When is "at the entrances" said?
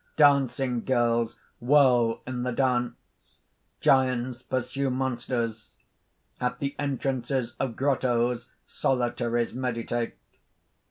6.39-7.51